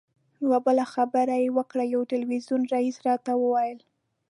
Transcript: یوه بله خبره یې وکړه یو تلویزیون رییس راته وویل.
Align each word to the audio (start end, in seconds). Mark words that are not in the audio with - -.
یوه 0.43 0.59
بله 0.65 0.85
خبره 0.93 1.35
یې 1.43 1.49
وکړه 1.57 1.83
یو 1.93 2.01
تلویزیون 2.11 2.61
رییس 2.73 2.97
راته 3.07 3.31
وویل. 3.37 3.79